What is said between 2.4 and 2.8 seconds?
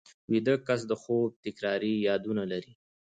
لري